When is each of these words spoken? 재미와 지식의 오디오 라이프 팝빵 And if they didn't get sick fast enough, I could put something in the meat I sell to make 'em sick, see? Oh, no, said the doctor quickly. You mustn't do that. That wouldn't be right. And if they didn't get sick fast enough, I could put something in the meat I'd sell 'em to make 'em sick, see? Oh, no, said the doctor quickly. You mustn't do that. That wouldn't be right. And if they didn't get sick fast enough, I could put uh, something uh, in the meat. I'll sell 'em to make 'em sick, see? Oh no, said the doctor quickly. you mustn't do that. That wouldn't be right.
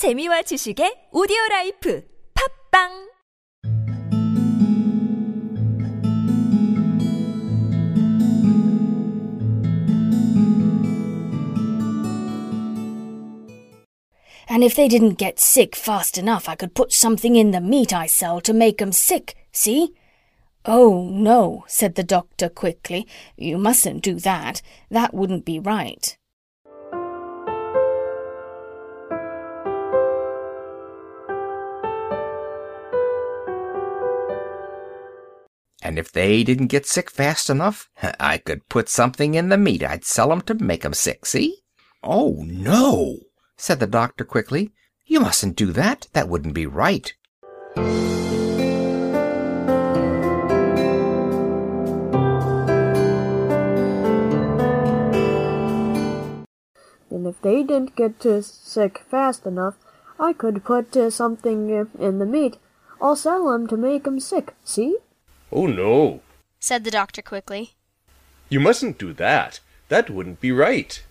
재미와 0.00 0.40
지식의 0.48 1.10
오디오 1.12 1.36
라이프 1.50 2.02
팝빵 2.72 3.10
And 14.48 14.64
if 14.64 14.74
they 14.74 14.88
didn't 14.88 15.18
get 15.18 15.38
sick 15.38 15.76
fast 15.76 16.16
enough, 16.16 16.48
I 16.48 16.56
could 16.56 16.72
put 16.72 16.94
something 16.94 17.36
in 17.36 17.50
the 17.50 17.60
meat 17.60 17.92
I 17.92 18.06
sell 18.06 18.40
to 18.40 18.54
make 18.54 18.80
'em 18.80 18.92
sick, 18.92 19.36
see? 19.52 19.92
Oh, 20.64 21.10
no, 21.12 21.64
said 21.68 21.96
the 21.96 22.02
doctor 22.02 22.48
quickly. 22.48 23.06
You 23.36 23.58
mustn't 23.58 24.00
do 24.02 24.14
that. 24.24 24.62
That 24.88 25.12
wouldn't 25.12 25.44
be 25.44 25.60
right. 25.60 26.16
And 35.90 35.98
if 35.98 36.12
they 36.12 36.44
didn't 36.44 36.68
get 36.68 36.86
sick 36.86 37.10
fast 37.10 37.50
enough, 37.50 37.90
I 38.20 38.38
could 38.38 38.68
put 38.68 38.88
something 38.88 39.34
in 39.34 39.48
the 39.48 39.58
meat 39.58 39.82
I'd 39.82 40.04
sell 40.04 40.30
'em 40.30 40.40
to 40.42 40.54
make 40.54 40.84
'em 40.84 40.94
sick, 40.94 41.26
see? 41.26 41.64
Oh, 42.00 42.44
no, 42.46 43.18
said 43.56 43.80
the 43.80 43.88
doctor 43.88 44.24
quickly. 44.24 44.70
You 45.04 45.18
mustn't 45.18 45.56
do 45.56 45.72
that. 45.72 46.06
That 46.12 46.28
wouldn't 46.28 46.54
be 46.54 46.64
right. 46.64 47.12
And 57.10 57.26
if 57.26 57.42
they 57.42 57.64
didn't 57.64 57.96
get 57.96 58.22
sick 58.22 59.00
fast 59.10 59.44
enough, 59.44 59.74
I 60.20 60.34
could 60.34 60.62
put 60.62 60.96
uh, 60.96 61.10
something 61.10 61.76
uh, 61.76 61.86
in 61.98 62.20
the 62.20 62.26
meat. 62.26 62.58
I'll 63.02 63.16
sell 63.16 63.52
'em 63.52 63.66
to 63.66 63.76
make 63.76 64.06
'em 64.06 64.20
sick, 64.20 64.54
see? 64.62 64.98
Oh 65.52 65.66
no, 65.66 66.20
said 66.60 66.84
the 66.84 66.90
doctor 66.90 67.22
quickly. 67.22 67.74
you 68.48 68.60
mustn't 68.60 68.98
do 68.98 69.12
that. 69.14 69.60
That 69.88 70.08
wouldn't 70.10 70.40
be 70.40 70.52
right. 70.52 71.02